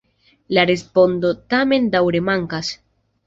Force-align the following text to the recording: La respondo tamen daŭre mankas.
La 0.57 0.63
respondo 0.69 1.29
tamen 1.55 1.87
daŭre 1.97 2.25
mankas. 2.31 2.73